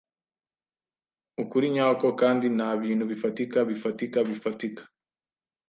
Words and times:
ukuri 1.41 1.67
nyako 1.75 2.07
kandi 2.21 2.45
nta 2.57 2.69
bintu 2.81 3.03
bifatika 3.11 3.57
bifatika 3.69 4.17
bifatika? 4.29 4.83